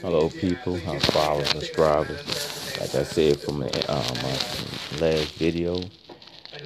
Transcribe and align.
Hello, 0.00 0.30
people, 0.30 0.76
uh, 0.88 0.98
followers 0.98 1.50
subscribers. 1.50 2.80
Like 2.80 2.94
I 2.94 3.02
said 3.02 3.38
from 3.38 3.62
um, 3.62 3.68
my 3.68 4.98
last 4.98 5.34
video, 5.34 5.78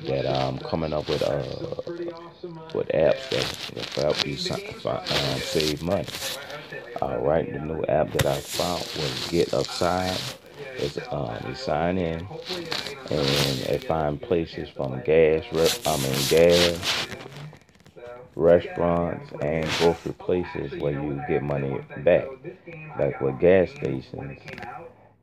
that 0.05 0.25
I'm 0.25 0.59
coming 0.59 0.93
up 0.93 1.09
with 1.09 1.21
uh 1.21 1.43
with 2.73 2.87
apps 2.95 3.29
that 3.31 3.97
will 3.97 4.03
help 4.05 4.25
you 4.25 4.37
um, 4.89 5.41
save 5.41 5.83
money. 5.83 6.07
All 7.03 7.19
right, 7.19 7.53
the 7.53 7.58
new 7.58 7.83
app 7.87 8.12
that 8.12 8.26
I 8.26 8.37
found 8.38 8.82
was 8.96 9.28
Get 9.28 9.53
Upside. 9.53 10.16
It's 10.76 10.98
um, 11.10 11.37
you 11.48 11.56
sign 11.56 11.98
in 11.98 12.21
and 13.10 13.60
it 13.69 13.82
find 13.82 14.22
places 14.22 14.69
from 14.69 15.01
gas, 15.01 15.44
I 15.85 15.96
mean 15.96 16.28
gas, 16.28 17.09
restaurants 18.37 19.32
and 19.41 19.69
grocery 19.78 20.12
places 20.12 20.80
where 20.80 20.92
you 20.92 21.23
get 21.28 21.42
money 21.42 21.78
back. 21.98 22.27
Like 22.98 23.20
with 23.20 23.38
gas 23.38 23.70
stations, 23.70 24.41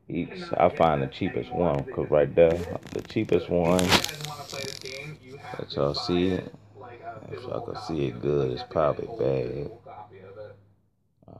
each 0.08 0.42
I 0.56 0.68
find 0.68 1.02
the 1.02 1.06
cheapest 1.06 1.52
one 1.52 1.82
because 1.84 2.10
right 2.10 2.32
there, 2.34 2.58
the 2.92 3.02
cheapest 3.02 3.48
one. 3.48 3.84
Let 5.58 5.72
y'all 5.74 5.94
see 5.94 6.28
it. 6.28 6.54
If 7.30 7.42
y'all 7.42 7.60
can 7.60 7.80
see 7.82 8.06
it 8.06 8.20
good, 8.20 8.52
it's 8.52 8.62
probably 8.62 9.06
bad. 9.18 9.70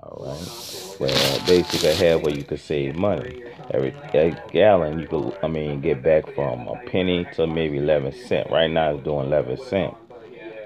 Alright. 0.03 0.97
Well, 0.99 1.47
basically, 1.47 1.95
have 1.95 2.23
where 2.23 2.35
you 2.35 2.45
can 2.45 2.57
save 2.57 2.97
money. 2.97 3.43
Every, 3.71 3.95
every 4.13 4.37
gallon, 4.51 4.99
you 4.99 5.07
could, 5.07 5.37
I 5.43 5.49
mean, 5.49 5.81
get 5.81 6.03
back 6.03 6.33
from 6.35 6.67
a 6.67 6.77
penny 6.87 7.27
to 7.35 7.47
maybe 7.47 7.79
11 7.79 8.13
cent. 8.13 8.51
Right 8.51 8.71
now, 8.71 8.95
it's 8.95 9.05
doing 9.05 9.27
11 9.27 9.59
cent. 9.69 9.95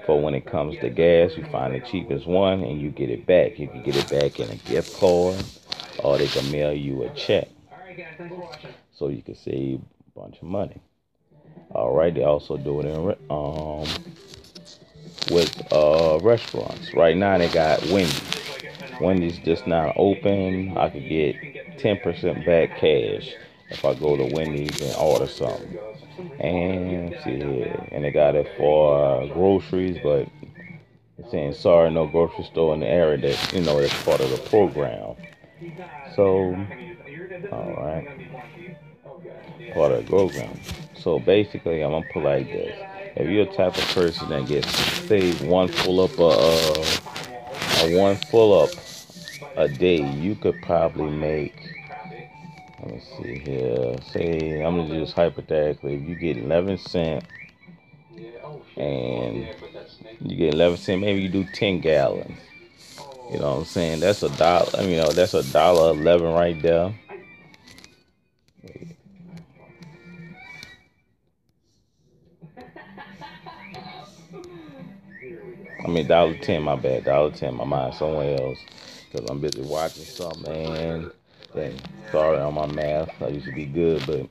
But 0.07 0.17
when 0.17 0.33
it 0.33 0.45
comes 0.45 0.79
to 0.79 0.89
gas, 0.89 1.35
you 1.35 1.43
find 1.43 1.75
the 1.75 1.81
cheapest 1.81 2.25
one 2.25 2.63
and 2.63 2.81
you 2.81 2.89
get 2.91 3.09
it 3.09 3.25
back. 3.25 3.59
You 3.59 3.67
can 3.67 3.83
get 3.83 3.97
it 3.97 4.09
back 4.09 4.39
in 4.39 4.49
a 4.49 4.55
gift 4.55 4.97
card 4.97 5.43
or 5.99 6.17
they 6.17 6.27
can 6.27 6.49
mail 6.49 6.73
you 6.73 7.03
a 7.03 7.09
check. 7.09 7.49
So 8.93 9.09
you 9.09 9.21
can 9.21 9.35
save 9.35 9.81
a 9.81 10.19
bunch 10.19 10.37
of 10.37 10.43
money. 10.43 10.81
All 11.71 11.93
right, 11.93 12.13
they 12.13 12.23
also 12.23 12.55
do 12.55 12.79
it 12.79 12.85
in 12.85 13.15
um 13.29 13.85
with 15.29 15.73
uh 15.73 16.19
restaurants. 16.21 16.93
Right 16.93 17.17
now 17.17 17.37
they 17.37 17.49
got 17.49 17.81
Wendy's. 17.87 18.37
Wendy's 19.01 19.37
just 19.39 19.67
not 19.67 19.93
open. 19.97 20.77
I 20.77 20.89
could 20.89 21.07
get 21.07 21.35
10% 21.77 22.45
back 22.45 22.77
cash 22.77 23.35
if 23.69 23.83
I 23.83 23.93
go 23.93 24.15
to 24.15 24.33
Wendy's 24.33 24.81
and 24.81 24.95
order 24.95 25.27
something. 25.27 25.77
And 26.39 27.15
see 27.23 27.41
and 27.91 28.03
they 28.03 28.11
got 28.11 28.35
it 28.35 28.47
for 28.57 29.21
uh, 29.21 29.27
groceries, 29.27 29.97
but 30.03 30.27
it's 31.17 31.31
saying 31.31 31.53
sorry, 31.53 31.91
no 31.91 32.07
grocery 32.07 32.45
store 32.45 32.73
in 32.73 32.79
the 32.79 32.87
area 32.87 33.17
that 33.17 33.53
you 33.53 33.61
know 33.61 33.79
that's 33.79 34.03
part 34.03 34.21
of 34.21 34.29
the 34.29 34.37
program. 34.49 35.15
So, 36.15 36.55
all 37.51 37.73
right, 37.77 38.07
part 39.73 39.91
of 39.91 40.05
the 40.05 40.09
program. 40.09 40.59
So 40.95 41.19
basically, 41.19 41.83
I'm 41.83 41.91
gonna 41.91 42.05
put 42.11 42.23
like 42.23 42.47
this: 42.47 42.75
if 43.15 43.29
you're 43.29 43.45
the 43.45 43.53
type 43.53 43.77
of 43.77 43.83
person 43.93 44.29
that 44.29 44.47
gets 44.47 44.75
say 45.07 45.33
one 45.45 45.67
full 45.67 46.01
up 46.01 46.19
uh, 46.19 47.85
a 47.85 47.97
one 47.97 48.15
full 48.15 48.61
up 48.61 48.69
a 49.55 49.67
day, 49.67 50.07
you 50.13 50.35
could 50.35 50.61
probably 50.61 51.09
make 51.09 51.76
let 52.79 52.93
me 52.93 53.01
see 53.17 53.39
here. 53.39 53.95
Say 54.11 54.61
I'm 54.61 54.77
gonna 54.77 54.99
just 54.99 55.13
hypothetically, 55.13 55.95
if 55.95 56.07
you 56.07 56.15
get 56.15 56.37
11 56.37 56.77
cent 56.77 57.23
and 58.75 59.47
you 60.21 60.35
get 60.35 60.53
11 60.53 60.77
cent, 60.77 61.01
maybe 61.01 61.21
you 61.21 61.29
do 61.29 61.43
10 61.53 61.81
gallons. 61.81 62.39
You 63.31 63.39
know 63.39 63.51
what 63.51 63.57
I'm 63.59 63.65
saying? 63.65 63.99
That's 63.99 64.23
a 64.23 64.29
dollar. 64.37 64.69
I 64.77 64.81
mean, 64.81 64.91
you 64.91 64.97
know, 64.97 65.11
that's 65.11 65.33
a 65.33 65.43
dollar 65.51 65.91
11 65.91 66.33
right 66.33 66.61
there. 66.61 66.93
I 75.83 75.89
mean, 75.89 76.07
dollar 76.07 76.35
ten. 76.35 76.63
My 76.63 76.75
bad, 76.75 77.05
dollar 77.05 77.31
ten. 77.31 77.55
My 77.55 77.63
mind 77.63 77.93
somewhere 77.95 78.39
else 78.41 78.59
because 79.09 79.29
I'm 79.29 79.39
busy 79.39 79.61
watching 79.61 80.03
something, 80.03 80.43
man. 80.73 81.11
Dang, 81.55 81.79
sorry 82.11 82.39
on 82.39 82.53
my 82.53 82.67
math. 82.67 83.21
I 83.21 83.29
used 83.29 83.45
to 83.47 83.51
be 83.53 83.65
good, 83.65 84.05
but 84.05 84.27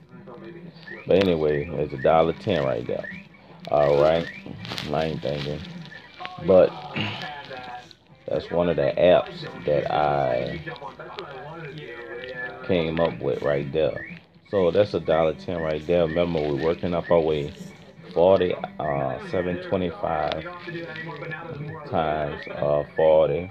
but 1.06 1.16
anyway, 1.18 1.66
it's 1.78 1.92
a 1.92 1.98
dollar 1.98 2.32
ten 2.34 2.62
right 2.64 2.86
there. 2.86 3.04
All 3.68 4.00
right, 4.00 4.28
I 4.92 5.04
ain't 5.06 5.22
thinking, 5.22 5.60
but 6.46 6.72
that's 8.28 8.50
one 8.50 8.68
of 8.68 8.76
the 8.76 8.92
apps 8.96 9.64
that 9.64 9.90
I 9.92 10.60
came 12.66 13.00
up 13.00 13.18
with 13.20 13.42
right 13.42 13.70
there. 13.72 14.04
So 14.50 14.70
that's 14.70 14.94
a 14.94 15.00
dollar 15.00 15.34
ten 15.34 15.60
right 15.60 15.84
there. 15.86 16.06
Remember, 16.06 16.40
we're 16.40 16.54
working 16.62 16.94
up 16.94 17.10
our 17.10 17.20
way 17.20 17.52
40, 18.14 18.54
uh, 18.78 19.18
725 19.30 20.44
times 21.90 22.48
uh, 22.48 22.84
40. 22.94 23.50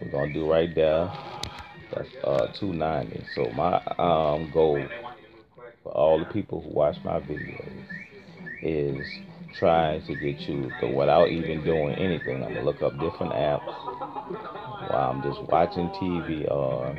We're 0.00 0.08
gonna 0.10 0.32
do 0.32 0.50
right 0.50 0.74
there. 0.74 1.10
That's 1.94 2.08
uh 2.24 2.46
290. 2.54 3.24
So 3.34 3.50
my 3.50 3.76
um 3.98 4.50
goal 4.50 4.86
for 5.82 5.92
all 5.92 6.18
the 6.18 6.24
people 6.26 6.60
who 6.60 6.70
watch 6.70 6.96
my 7.04 7.20
videos 7.20 7.86
is 8.62 9.06
trying 9.54 10.02
to 10.02 10.14
get 10.14 10.40
you 10.40 10.72
to 10.80 10.86
without 10.88 11.28
even 11.30 11.64
doing 11.64 11.94
anything. 11.94 12.42
I'm 12.42 12.54
gonna 12.54 12.64
look 12.64 12.82
up 12.82 12.98
different 12.98 13.32
apps 13.32 13.64
while 14.90 15.10
I'm 15.10 15.22
just 15.22 15.42
watching 15.42 15.88
TV 15.90 16.50
or 16.50 16.96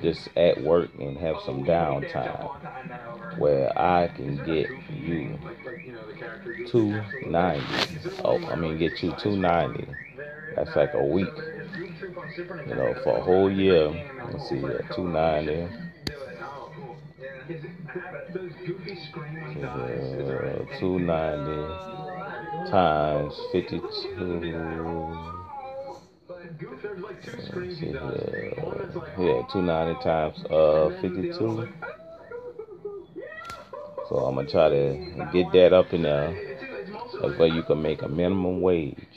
just 0.00 0.28
at 0.36 0.60
work 0.62 0.90
and 0.98 1.16
have 1.18 1.36
some 1.44 1.64
downtime 1.64 3.38
where 3.38 3.76
I 3.78 4.08
can 4.08 4.36
get 4.44 4.68
you 4.90 5.38
290. 6.68 8.20
Oh, 8.24 8.38
I 8.46 8.56
mean 8.56 8.78
get 8.78 9.02
you 9.02 9.12
290. 9.12 9.86
That's 10.56 10.74
like 10.76 10.94
a 10.94 11.04
week. 11.04 11.32
You 12.36 12.74
know, 12.74 12.94
for 13.04 13.18
a 13.18 13.20
whole 13.20 13.50
year. 13.50 13.88
Let's 14.32 14.48
see 14.48 14.58
here, 14.58 14.84
290. 14.94 15.68
Uh, 19.62 20.64
290 20.80 22.70
times 22.70 23.34
52. 23.52 23.82
See 27.74 27.92
Yeah, 29.18 29.42
290 29.52 30.02
times 30.02 30.44
uh 30.50 30.88
52. 31.02 31.68
So 34.08 34.16
I'm 34.16 34.34
gonna 34.36 34.48
try 34.48 34.68
to 34.70 35.28
get 35.32 35.52
that 35.52 35.72
up 35.74 35.92
in 35.92 36.02
there. 36.02 36.32
Where 37.36 37.48
you 37.48 37.62
can 37.62 37.82
make 37.82 38.02
a 38.02 38.08
minimum 38.08 38.60
wage 38.62 39.11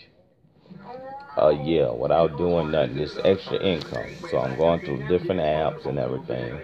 a 1.38 1.54
year 1.54 1.92
without 1.92 2.38
doing 2.38 2.72
nothing, 2.72 2.98
just 2.98 3.20
extra 3.24 3.58
income. 3.58 4.10
So 4.30 4.40
I'm 4.40 4.56
going 4.58 4.80
through 4.82 5.08
different 5.08 5.42
apps 5.42 5.86
and 5.86 6.00
everything. 6.00 6.60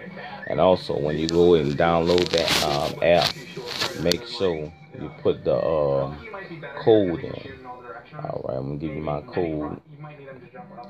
And 0.46 0.60
also, 0.60 0.98
when 0.98 1.18
you 1.18 1.28
go 1.28 1.54
and 1.54 1.72
download 1.72 2.28
that 2.30 2.64
um, 2.64 3.02
app, 3.02 4.02
make 4.02 4.26
sure 4.26 4.72
you 4.98 5.10
put 5.22 5.44
the 5.44 5.56
um, 5.56 6.16
code 6.78 7.20
in. 7.24 7.52
All 8.18 8.44
right, 8.48 8.56
I'm 8.56 8.66
gonna 8.66 8.76
give 8.76 8.94
you 8.94 9.02
my 9.02 9.20
code. 9.22 9.80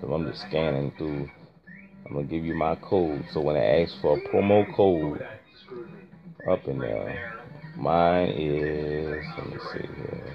So 0.01 0.13
I'm 0.13 0.27
just 0.27 0.43
scanning 0.43 0.93
through. 0.99 1.31
I'm 2.07 2.15
gonna 2.15 2.25
give 2.25 2.45
you 2.45 2.55
my 2.55 2.75
code. 2.77 3.25
So 3.33 3.41
when 3.41 3.57
it 3.57 3.83
asks 3.83 3.99
for 4.01 4.19
a 4.19 4.21
promo 4.29 4.73
code 4.75 5.25
up 6.49 6.67
in 6.67 6.79
there, 6.79 7.35
mine 7.77 8.29
is. 8.31 9.25
Let 9.39 9.47
me 9.51 9.57
see 9.73 9.89
here. 9.97 10.35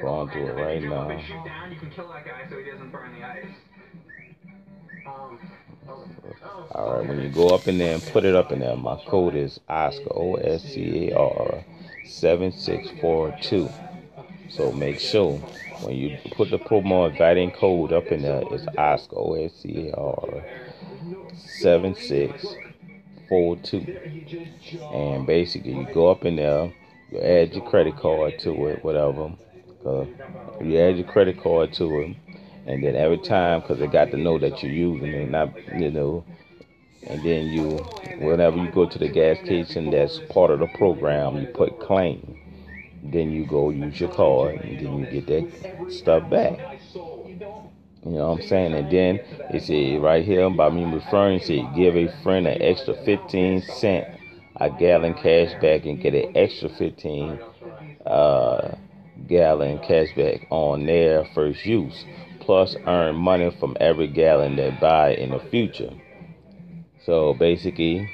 Going 0.00 0.30
through 0.30 0.48
it 0.48 0.54
right 0.54 0.82
now. 0.82 1.10
you 1.10 1.76
can 1.76 1.90
kill 1.90 2.08
that 2.08 2.24
guy 2.24 2.48
so 2.48 2.58
he 2.58 2.70
doesn't 2.70 2.90
find 2.90 3.14
the 3.16 3.26
ice 3.26 3.44
um, 5.06 5.38
oh, 5.88 6.04
oh, 6.44 6.66
Alright, 6.72 7.08
when 7.08 7.22
you 7.22 7.30
go 7.30 7.48
up 7.48 7.66
in 7.66 7.78
there 7.78 7.94
and 7.94 8.02
put 8.02 8.24
it 8.24 8.34
up 8.34 8.52
in 8.52 8.58
there, 8.60 8.76
my 8.76 9.00
code 9.06 9.34
is 9.34 9.58
Oscar, 9.68 10.12
O 10.14 10.34
S 10.34 10.62
C 10.62 11.08
A 11.10 11.18
R 11.18 11.64
7642. 12.04 13.70
So 14.50 14.72
make 14.72 14.98
sure 14.98 15.38
when 15.82 15.96
you 15.96 16.18
put 16.32 16.50
the 16.50 16.58
promo 16.58 17.08
inviting 17.10 17.50
code 17.52 17.92
up 17.92 18.06
in 18.08 18.22
there, 18.22 18.42
it's 18.50 18.66
Oscar, 18.76 19.16
O 19.16 19.34
S 19.34 19.52
C 19.54 19.88
A 19.88 19.94
R 19.94 20.44
7642. 21.34 23.96
And 24.92 25.26
basically, 25.26 25.74
you 25.74 25.86
go 25.94 26.10
up 26.10 26.24
in 26.26 26.36
there 26.36 26.64
you 26.64 26.72
add 27.16 27.54
your 27.54 27.64
credit 27.64 27.96
card 27.96 28.38
to 28.40 28.68
it, 28.68 28.84
whatever. 28.84 29.32
Uh, 29.84 30.04
you 30.60 30.78
add 30.78 30.96
your 30.96 31.06
credit 31.06 31.40
card 31.40 31.72
to 31.74 32.00
it, 32.00 32.16
and 32.66 32.82
then 32.84 32.96
every 32.96 33.18
time, 33.18 33.60
because 33.60 33.78
they 33.78 33.86
got 33.86 34.10
to 34.10 34.16
know 34.16 34.38
that 34.38 34.62
you're 34.62 34.72
using 34.72 35.12
it, 35.12 35.30
not 35.30 35.50
you 35.74 35.90
know. 35.90 36.24
And 37.06 37.22
then 37.24 37.46
you, 37.46 37.78
whenever 38.18 38.58
you 38.58 38.70
go 38.70 38.84
to 38.86 38.98
the 38.98 39.08
gas 39.08 39.38
station, 39.38 39.90
that's 39.90 40.18
part 40.30 40.50
of 40.50 40.58
the 40.58 40.66
program. 40.66 41.38
You 41.38 41.46
put 41.46 41.80
claim. 41.80 42.36
Then 43.02 43.30
you 43.30 43.46
go 43.46 43.70
use 43.70 43.98
your 44.00 44.10
card, 44.10 44.56
and 44.56 44.78
then 44.78 44.98
you 44.98 45.06
get 45.06 45.26
that 45.28 45.92
stuff 45.92 46.28
back. 46.28 46.58
You 48.04 48.14
know 48.14 48.28
what 48.30 48.42
I'm 48.42 48.46
saying? 48.48 48.74
And 48.74 48.90
then 48.90 49.20
it 49.50 49.62
said 49.62 50.02
right 50.02 50.24
here 50.24 50.48
by 50.50 50.70
me 50.70 50.84
referring, 50.84 51.40
to 51.40 51.70
give 51.74 51.96
a 51.96 52.08
friend 52.22 52.46
an 52.46 52.60
extra 52.60 52.94
15 52.94 53.62
cent 53.62 54.17
a 54.60 54.70
gallon 54.70 55.14
cash 55.14 55.52
back 55.60 55.84
and 55.84 56.00
get 56.00 56.14
an 56.14 56.36
extra 56.36 56.68
15 56.68 57.40
uh, 58.06 58.76
gallon 59.26 59.78
cash 59.78 60.14
back 60.16 60.46
on 60.50 60.86
their 60.86 61.24
first 61.34 61.64
use. 61.64 62.04
Plus 62.40 62.76
earn 62.86 63.14
money 63.16 63.54
from 63.60 63.76
every 63.80 64.06
gallon 64.06 64.56
they 64.56 64.70
buy 64.80 65.14
in 65.14 65.30
the 65.30 65.38
future. 65.38 65.92
So 67.04 67.34
basically, 67.34 68.10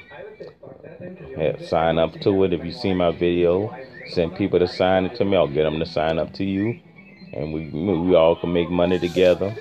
sign 1.67 1.97
up 1.97 2.19
to 2.21 2.43
it. 2.43 2.53
If 2.53 2.63
you 2.63 2.71
see 2.71 2.93
my 2.93 3.11
video, 3.11 3.75
send 4.09 4.35
people 4.35 4.59
to 4.59 4.67
sign 4.67 5.05
it 5.05 5.15
to 5.15 5.25
me. 5.25 5.37
I'll 5.37 5.47
get 5.47 5.63
them 5.63 5.79
to 5.79 5.85
sign 5.85 6.19
up 6.19 6.33
to 6.35 6.43
you, 6.43 6.79
and 7.33 7.53
we 7.53 7.69
we 7.69 8.15
all 8.15 8.35
can 8.35 8.53
make 8.53 8.69
money 8.69 8.99
together. 8.99 9.55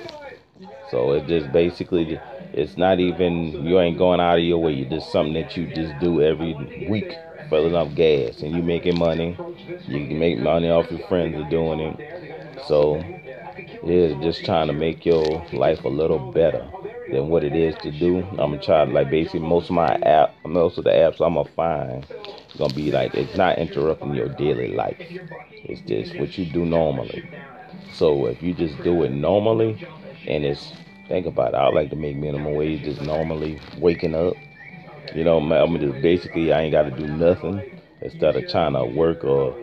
So 0.90 1.12
it 1.12 1.26
just 1.26 1.50
basically, 1.52 2.20
it's 2.55 2.77
not 2.77 3.01
even, 3.01 3.65
you 3.67 3.81
ain't 3.81 3.99
going 3.99 4.21
out 4.21 4.39
of 4.39 4.45
your 4.45 4.59
way. 4.59 4.75
It's 4.81 4.91
just 4.91 5.12
something 5.12 5.35
that 5.35 5.56
you 5.56 5.67
just 5.67 5.99
do 5.99 6.23
every 6.23 6.55
week, 6.87 7.19
filling 7.51 7.75
up 7.75 7.95
gas. 7.95 8.43
And 8.43 8.55
you 8.55 8.62
making 8.62 8.99
money. 8.99 9.39
You 9.87 10.06
can 10.06 10.19
make 10.19 10.39
money 10.39 10.71
off 10.71 10.91
your 10.91 11.01
friends 11.01 11.39
are 11.39 11.51
doing 11.51 11.81
it. 11.81 12.01
So 12.67 13.05
yeah, 13.83 14.15
just 14.23 14.45
trying 14.45 14.69
to 14.69 14.73
make 14.73 15.05
your 15.05 15.45
life 15.53 15.85
a 15.85 15.89
little 15.89 16.19
better 16.19 16.67
than 17.11 17.29
what 17.29 17.45
it 17.45 17.55
is 17.55 17.75
to 17.83 17.91
do. 17.91 18.19
I'm 18.31 18.37
gonna 18.53 18.59
try 18.59 18.85
like 18.85 19.11
basically 19.11 19.41
most 19.41 19.67
of 19.71 19.75
my 19.77 19.95
app, 20.03 20.35
most 20.45 20.79
of 20.79 20.85
the 20.85 20.91
apps 20.91 21.21
I'm 21.25 21.35
gonna 21.35 21.49
find 21.51 22.06
gonna 22.59 22.75
be 22.75 22.91
like 22.91 23.15
it's 23.15 23.37
not 23.37 23.59
interrupting 23.59 24.15
your 24.15 24.29
daily 24.29 24.69
life. 24.69 24.97
It's 25.65 25.81
just 25.83 26.19
what 26.19 26.39
you 26.39 26.45
do 26.45 26.65
normally. 26.65 27.25
So 27.93 28.27
if 28.27 28.43
you 28.43 28.55
just 28.55 28.83
do 28.83 29.03
it 29.05 29.11
normally, 29.11 29.79
and 30.27 30.45
it's 30.45 30.73
Think 31.09 31.27
about 31.27 31.55
it. 31.55 31.56
I 31.56 31.69
like 31.69 31.91
to 31.91 31.97
make 31.97 32.17
minimum 32.17 32.55
wage 32.55 32.83
just 32.85 33.01
normally 33.03 33.61
waking 33.79 34.15
up. 34.15 34.37
You 35.15 35.25
know, 35.25 35.39
I 35.39 35.67
mean, 35.67 35.81
just 35.81 36.01
basically, 36.03 36.53
I 36.53 36.62
ain't 36.62 36.73
got 36.73 36.85
to 36.85 36.91
do 36.91 37.06
nothing 37.06 37.62
instead 38.01 38.37
of 38.37 38.49
trying 38.49 38.73
to 38.75 38.85
work 38.87 39.25
or 39.25 39.56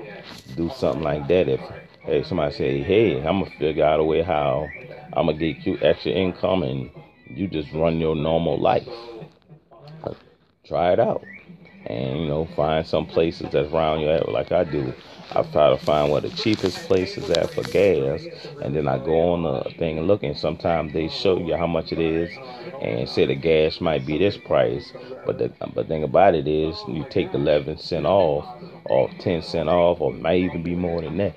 do 0.56 0.70
something 0.70 1.04
like 1.04 1.28
that. 1.28 1.48
If 1.50 1.62
hey, 2.06 2.24
somebody 2.24 2.54
say, 2.56 2.84
hey, 2.84 3.18
I'm 3.20 3.40
gonna 3.40 3.50
figure 3.52 3.86
out 3.86 4.00
a 4.00 4.04
way 4.04 4.22
how 4.22 4.72
I'm 5.14 5.26
gonna 5.28 5.38
get 5.38 5.66
you 5.66 5.78
extra 5.82 6.12
income, 6.12 6.64
and 6.64 6.92
you 7.36 7.48
just 7.48 7.72
run 7.74 8.00
your 8.00 8.16
normal 8.16 8.58
life. 8.60 8.88
Try 10.66 10.94
it 10.94 11.00
out, 11.00 11.26
and 11.92 12.22
you 12.22 12.28
know, 12.28 12.46
find 12.56 12.86
some 12.86 13.06
places 13.06 13.52
that's 13.52 13.72
around 13.72 14.00
your 14.02 14.12
area, 14.12 14.30
like 14.30 14.52
I 14.52 14.64
do. 14.64 14.94
I 15.34 15.44
try 15.44 15.70
to 15.70 15.78
find 15.78 16.12
where 16.12 16.22
the 16.22 16.30
cheapest 16.32 16.80
place 16.88 17.18
is 17.18 17.30
at 17.30 17.52
for 17.54 17.64
gas, 17.64 18.28
and 18.62 18.76
then 18.76 18.88
I 18.88 18.98
go 18.98 19.34
on 19.34 19.44
the 19.44 19.70
thing 19.72 19.98
and 19.98 20.08
look. 20.08 20.24
And 20.24 20.38
sometimes 20.38 20.94
they 20.94 21.08
show 21.08 21.38
you 21.40 21.56
how 21.56 21.68
much 21.68 21.92
it 21.94 22.00
is, 22.00 22.30
and 22.82 23.08
say 23.10 23.26
the 23.26 23.36
gas 23.36 23.82
might 23.82 24.06
be 24.06 24.18
this 24.18 24.38
price. 24.38 24.92
But 25.26 25.38
the 25.38 25.52
but 25.74 25.88
thing 25.88 26.04
about 26.04 26.36
it 26.36 26.48
is, 26.48 26.84
you 26.88 27.06
take 27.10 27.32
the 27.32 27.38
11 27.38 27.78
cent 27.78 28.06
off, 28.06 28.48
or 28.86 29.10
10 29.20 29.42
cent 29.42 29.70
off, 29.70 30.02
or 30.02 30.14
might 30.14 30.40
even 30.42 30.64
be 30.64 30.76
more 30.76 31.02
than 31.02 31.18
that, 31.18 31.36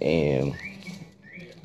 and 0.00 0.54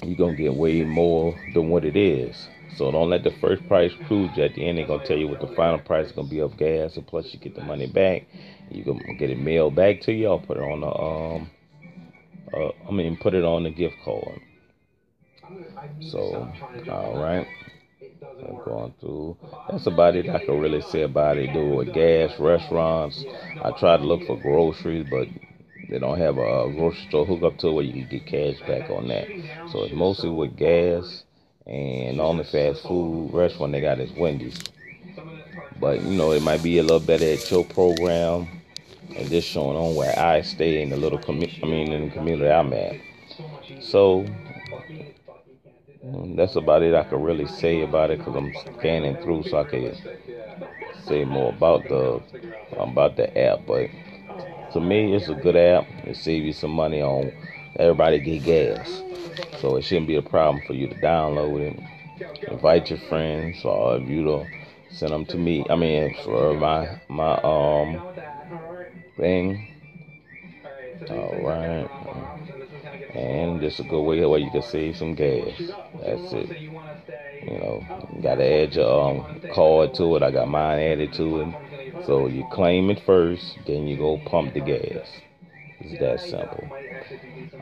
you're 0.04 0.18
gonna 0.18 0.34
get 0.34 0.54
way 0.54 0.84
more 0.84 1.38
than 1.54 1.70
what 1.70 1.86
it 1.86 1.96
is. 1.96 2.48
So 2.74 2.92
don't 2.92 3.10
let 3.10 3.24
the 3.24 3.32
first 3.32 3.68
price 3.68 3.94
prove 4.04 4.36
you. 4.36 4.44
At 4.44 4.56
the 4.56 4.68
end, 4.68 4.78
they're 4.78 4.86
gonna 4.86 5.04
tell 5.04 5.18
you 5.18 5.28
what 5.28 5.40
the 5.40 5.48
final 5.48 5.80
price 5.80 6.08
is 6.08 6.12
gonna 6.12 6.28
be 6.28 6.40
of 6.40 6.58
gas, 6.58 6.98
and 6.98 7.08
plus 7.08 7.34
you 7.34 7.40
get 7.40 7.56
the 7.56 7.62
money 7.62 7.88
back. 7.88 8.26
You 8.70 8.84
can 8.84 9.00
get 9.18 9.30
it 9.30 9.38
mailed 9.40 9.76
back 9.76 10.02
to 10.02 10.12
you. 10.14 10.28
I'll 10.28 10.40
put 10.40 10.58
it 10.58 10.64
on 10.64 10.82
the 10.82 10.88
um, 10.88 11.52
uh, 12.54 12.72
I 12.88 12.92
mean, 12.92 13.18
put 13.18 13.34
it 13.34 13.44
on 13.44 13.64
the 13.64 13.70
gift 13.72 13.98
card. 14.04 14.40
So, 16.00 16.52
all 16.88 17.18
right. 17.18 17.48
I'm 18.48 18.60
going 18.60 18.94
through. 19.00 19.38
That's 19.68 19.88
about 19.88 20.16
it. 20.16 20.30
I 20.30 20.40
can 20.40 20.60
really 20.60 20.82
say 20.82 21.02
about 21.02 21.38
it. 21.38 21.54
Do 21.54 21.66
with 21.76 21.94
gas, 21.94 22.38
restaurants. 22.40 23.26
I 23.62 23.72
try 23.72 23.98
to 23.98 24.04
look 24.04 24.24
for 24.26 24.38
groceries, 24.38 25.06
but 25.10 25.30
they 25.90 26.00
don't 26.00 26.20
have 26.20 26.38
a 26.38 26.70
grocery 26.70 27.02
store 27.08 27.26
hook 27.26 27.44
up 27.44 27.58
to 27.60 27.72
where 27.72 27.84
you 27.86 27.94
can 27.94 28.08
get 28.08 28.26
cash 28.26 28.62
back 28.62 28.90
on 28.90 29.08
that. 29.10 29.30
So 29.66 29.84
it's 29.84 29.94
mostly 29.94 30.30
with 30.30 30.56
gas 30.58 31.24
and 31.66 32.20
the 32.20 32.24
only 32.24 32.44
fast 32.44 32.84
food 32.84 33.32
restaurant 33.34 33.72
they 33.72 33.82
got 33.82 34.00
is 34.00 34.12
Wendy's. 34.14 34.60
But 35.80 36.02
you 36.02 36.18
know, 36.18 36.32
it 36.32 36.42
might 36.42 36.64
be 36.64 36.78
a 36.78 36.84
little 36.84 37.00
better 37.00 37.26
at 37.26 37.50
your 37.52 37.66
program 37.66 38.48
and 39.16 39.30
just 39.30 39.48
showing 39.48 39.78
on 39.78 39.96
where 39.96 40.18
I 40.18 40.42
stay 40.42 40.82
in 40.82 40.90
the 40.90 40.98
little 40.98 41.20
community. 41.20 41.62
I 41.64 41.68
mean, 41.68 41.92
in 41.92 42.10
the 42.10 42.16
community 42.16 42.50
I'm 42.52 42.74
at. 42.74 42.96
So 43.82 44.26
mm, 46.06 46.36
that's 46.36 46.56
about 46.56 46.84
it 46.84 46.94
I 46.96 47.04
can 47.04 47.22
really 47.22 47.48
say 47.48 47.82
about 47.82 48.12
it 48.12 48.20
because 48.20 48.36
I'm 48.36 48.54
scanning 48.80 49.18
through 49.18 49.44
so 49.44 49.60
I 49.60 49.64
can 49.66 49.96
say 51.06 51.26
more 51.26 51.50
about 51.54 51.84
the 51.88 52.22
about 52.78 53.16
the 53.18 53.38
app. 53.38 53.66
But 53.66 53.90
to 54.74 54.80
me, 54.80 55.14
it's 55.16 55.30
a 55.30 55.36
good 55.36 55.56
app. 55.56 55.86
It 56.06 56.18
saves 56.18 56.46
you 56.46 56.54
some 56.54 56.72
money 56.72 57.02
on 57.02 57.32
everybody 57.78 58.20
get 58.20 58.44
gas. 58.44 59.02
So 59.60 59.78
it 59.78 59.84
shouldn't 59.84 60.08
be 60.08 60.16
a 60.16 60.22
problem 60.22 60.64
for 60.66 60.74
you 60.74 60.88
to 60.88 60.96
download 60.96 61.62
it. 61.62 62.52
Invite 62.52 62.90
your 62.90 63.00
friends 63.00 63.64
or 63.64 63.98
if 63.98 64.08
you 64.10 64.24
don't 64.26 64.50
send 64.90 65.12
them 65.12 65.26
to 65.28 65.38
me. 65.38 65.66
I 65.70 65.76
mean 65.76 66.14
for 66.24 66.54
my 66.54 66.98
my 67.08 67.34
um 67.44 68.02
thing. 69.18 69.68
All 71.10 71.42
right. 71.44 71.90
And 73.16 73.62
just 73.62 73.80
a 73.80 73.84
good 73.84 74.02
way 74.02 74.26
where 74.26 74.40
you 74.40 74.50
can 74.50 74.62
save 74.62 74.98
some 74.98 75.16
gas. 75.16 75.54
That's 76.02 76.34
it. 76.34 76.50
You 77.48 77.58
know, 77.58 77.86
you 78.16 78.22
gotta 78.22 78.46
add 78.46 78.76
your 78.76 79.10
um, 79.10 79.40
card 79.50 79.94
to 79.96 80.16
it. 80.16 80.24
I 80.24 80.32
got 80.32 80.48
mine 80.48 80.80
added 80.80 81.14
to 81.14 81.42
it. 81.42 81.56
So 82.06 82.28
you 82.28 82.44
claim 82.52 82.90
it 82.90 83.02
first, 83.06 83.58
then 83.66 83.88
you 83.88 83.98
go 83.98 84.18
pump 84.18 84.54
the 84.54 84.62
gas. 84.62 85.22
It's 85.80 86.00
that 86.00 86.20
simple. 86.22 86.83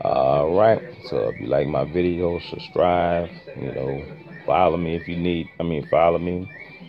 All 0.02 0.54
right. 0.54 0.82
So 1.04 1.28
if 1.28 1.40
you 1.40 1.46
like 1.48 1.66
my 1.68 1.84
video, 1.84 2.38
subscribe. 2.40 3.30
You 3.56 3.72
know, 3.72 4.08
follow 4.46 4.76
me 4.78 4.96
if 4.96 5.08
you 5.08 5.16
need. 5.16 5.48
I 5.60 5.64
mean, 5.64 5.86
follow 5.86 6.18
me. 6.18 6.48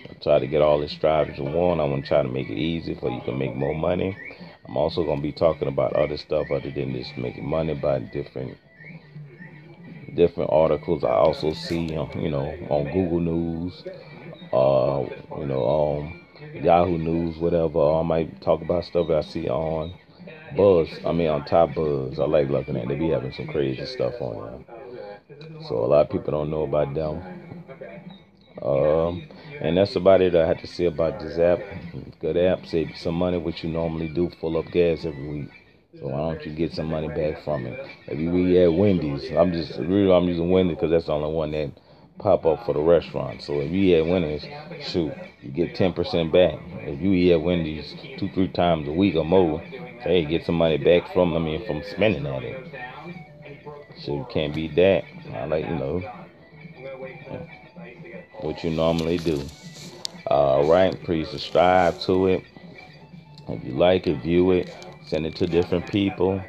I 0.10 0.13
try 0.24 0.39
to 0.39 0.48
get 0.48 0.62
all 0.62 0.80
the 0.80 0.89
subscribers 0.89 1.38
you 1.38 1.45
want. 1.45 1.81
I 1.81 1.86
want 1.86 2.06
to 2.06 2.10
try 2.10 2.24
to 2.24 2.30
make 2.30 2.50
it 2.50 2.57
easy 2.60 2.95
for 2.95 3.12
you 3.12 3.21
to 3.21 3.33
make 3.33 3.56
more 3.56 3.75
money. 3.75 4.19
I'm 4.65 4.77
also 4.77 5.06
going 5.06 5.19
to 5.19 5.24
be 5.24 5.33
talking 5.33 5.69
about 5.69 5.94
other 5.94 6.18
stuff 6.18 6.51
other 6.51 6.71
than 6.71 6.94
just 6.94 7.18
making 7.18 7.45
money 7.48 7.74
by 7.75 8.00
different 8.00 8.57
different 10.13 10.50
articles 10.51 11.04
I 11.04 11.09
also 11.13 11.54
see, 11.54 11.92
you 12.16 12.30
know, 12.30 12.57
on 12.69 12.89
Google 12.89 13.19
News, 13.19 13.83
uh, 14.54 15.06
you 15.36 15.45
know, 15.45 15.61
on 15.61 16.16
Yahoo 16.59 16.97
News, 16.97 17.38
whatever. 17.40 17.80
I 17.95 18.04
might 18.04 18.42
talk 18.42 18.61
about 18.61 18.85
stuff 18.85 19.07
that 19.09 19.18
I 19.18 19.21
see 19.21 19.47
on 19.49 19.95
Buzz. 20.56 21.00
I 21.06 21.12
mean, 21.12 21.30
on 21.30 21.44
Top 21.45 21.74
Buzz. 21.76 22.19
I 22.19 22.26
like 22.26 22.50
looking 22.50 22.78
at. 22.78 22.88
They 22.88 22.95
be 22.95 23.10
having 23.10 23.33
some 23.33 23.48
crazy 23.48 23.86
stuff 23.86 24.22
on 24.22 24.42
there. 24.42 24.66
So 25.62 25.83
a 25.83 25.88
lot 25.88 26.02
of 26.02 26.10
people 26.12 26.31
don't 26.31 26.50
know 26.52 26.64
about 26.64 26.94
them. 26.94 27.24
Um, 28.62 29.24
and 29.60 29.78
that's 29.78 29.95
about 29.95 30.22
it 30.22 30.36
I 30.36 30.45
had 30.48 30.60
to 30.60 30.68
say 30.68 30.86
about 30.86 31.19
this 31.19 31.38
app. 31.38 31.60
Good 32.19 32.38
app, 32.38 32.66
save 32.66 32.90
you 32.90 32.95
some 32.95 33.16
money, 33.16 33.38
what 33.38 33.64
you 33.64 33.69
normally 33.69 34.07
do, 34.07 34.30
full 34.30 34.57
up 34.57 34.72
gas 34.72 35.06
every 35.06 35.24
week. 35.28 35.50
So 36.00 36.07
why 36.10 36.19
don't 36.19 36.45
you 36.45 36.52
get 36.52 36.74
some 36.74 36.88
money 36.88 37.07
back 37.07 37.38
from 37.44 37.66
it? 37.66 37.80
If 38.07 38.19
you 38.19 38.36
eat 38.38 38.57
at 38.64 38.74
Wendy's, 38.74 39.30
I'm 39.31 39.52
just 39.52 39.78
really 39.80 40.12
I'm 40.12 40.26
using 40.28 40.50
Wendy's 40.50 40.76
because 40.78 40.92
that's 40.92 41.06
the 41.06 41.14
only 41.14 41.33
one 41.33 41.52
that 41.52 41.72
pop 42.19 42.45
up 42.45 42.64
for 42.66 42.74
the 42.74 42.81
restaurant. 42.81 43.42
So 43.42 43.62
if 43.62 43.72
you 43.72 43.80
eat 43.95 43.98
at 44.00 44.06
Wendy's, 44.07 44.48
shoot, 44.80 45.14
you 45.42 45.52
get 45.52 45.74
10% 45.76 46.31
back. 46.31 46.60
If 46.86 47.02
you 47.02 47.12
eat 47.14 47.33
at 47.33 47.42
Wendy's 47.42 47.95
two, 48.18 48.30
three 48.30 48.48
times 48.50 48.88
a 48.88 48.92
week 48.94 49.16
or 49.16 49.26
more, 49.26 49.64
hey, 50.04 50.26
get 50.26 50.45
some 50.45 50.56
money 50.56 50.78
back 50.78 51.12
from 51.14 51.36
I 51.36 51.40
mean 51.40 51.66
from 51.66 51.83
spending 51.83 52.26
at 52.28 52.44
it. 52.44 52.74
So 54.00 54.14
you 54.14 54.28
can't 54.30 54.54
be 54.54 54.68
that. 54.69 55.06
I 55.33 55.45
like 55.45 55.66
you 55.66 55.76
know 55.76 56.04
what 58.42 58.64
you 58.64 58.69
normally 58.72 59.18
do. 59.18 59.42
All 60.28 60.66
right, 60.66 61.02
please 61.04 61.30
subscribe 61.30 62.00
to 62.02 62.28
it. 62.28 62.44
If 63.48 63.64
you 63.64 63.74
like 63.74 64.07
it, 64.07 64.22
view 64.22 64.52
it, 64.52 64.76
send 65.06 65.26
it 65.26 65.36
to 65.36 65.48
different 65.48 65.88
people. 65.88 66.42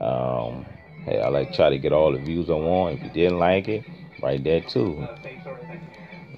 Um, 0.00 0.64
hey, 1.04 1.20
I 1.20 1.28
like 1.28 1.52
try 1.52 1.70
to 1.70 1.78
get 1.78 1.92
all 1.92 2.12
the 2.12 2.18
views 2.18 2.48
I 2.48 2.54
want. 2.54 2.98
If 2.98 3.04
you 3.04 3.10
didn't 3.10 3.38
like 3.38 3.68
it, 3.68 3.84
write 4.22 4.44
that 4.44 4.68
too. 4.68 5.06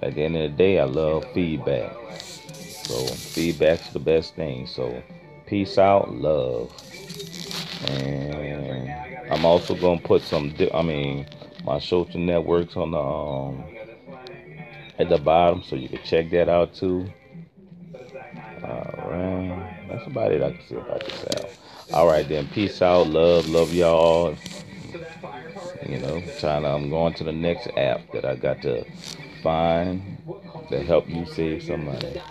At 0.02 0.14
the 0.14 0.23
end 0.23 0.37
of 0.37 0.50
the 0.50 0.56
day, 0.56 0.80
I 0.80 0.85
love 0.85 1.25
feedback. 1.32 1.92
So 2.85 3.06
feedback's 3.06 3.90
the 3.90 4.00
best 4.00 4.35
thing. 4.35 4.66
So 4.66 5.02
peace 5.52 5.76
out, 5.76 6.11
love. 6.11 6.73
And 7.88 8.90
I'm 9.30 9.44
also 9.44 9.75
gonna 9.75 10.00
put 10.00 10.23
some. 10.23 10.54
I 10.73 10.80
mean, 10.80 11.26
my 11.62 11.78
social 11.78 12.18
networks 12.18 12.75
on 12.75 12.92
the 12.92 12.99
um, 12.99 13.62
at 14.99 15.11
the 15.11 15.18
bottom, 15.18 15.62
so 15.62 15.76
you 15.76 15.90
can 15.90 16.00
check 16.04 16.30
that 16.30 16.49
out 16.49 16.73
too. 16.73 17.06
All 18.64 19.11
right, 19.11 19.87
that's 19.90 20.06
about 20.06 20.32
it 20.32 20.42
I 20.42 20.52
can 20.52 20.66
say 20.66 20.76
about 20.76 21.04
this 21.04 21.26
album. 21.37 21.50
All 21.92 22.06
right, 22.06 22.26
then, 22.26 22.49
peace 22.49 22.80
out, 22.80 23.09
love, 23.09 23.47
love 23.47 23.75
y'all. 23.75 24.35
You 25.87 25.99
know, 25.99 26.23
trying 26.40 26.62
to, 26.62 26.68
I'm 26.68 26.88
going 26.88 27.12
to 27.14 27.25
the 27.25 27.32
next 27.32 27.68
app 27.76 28.11
that 28.12 28.25
I 28.25 28.37
got 28.37 28.62
to 28.62 28.87
find 29.42 30.16
to 30.71 30.82
help 30.82 31.11
you 31.11 31.26
save 31.26 31.64
some 31.64 31.85
money. 31.85 32.23